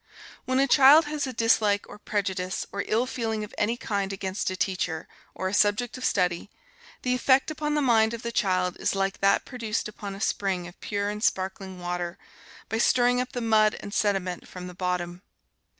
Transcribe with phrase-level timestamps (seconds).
[0.45, 4.49] When a child has a dislike or prejudice or ill feeling of any kind against
[4.49, 6.49] a teacher, or a subject of study,
[7.03, 10.65] the effect upon the mind of the child is like that produced upon a spring
[10.67, 12.17] of pure and sparkling water
[12.67, 15.21] by stirring up the mud and sediment from the bottom.